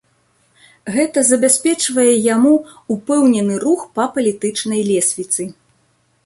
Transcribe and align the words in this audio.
Гэта 0.95 1.19
забяспечвае 1.31 2.05
яму 2.35 2.53
ўпэўнены 2.95 3.53
рух 3.65 3.85
па 3.99 4.09
палітычнай 4.17 4.81
лесвіцы. 4.91 5.49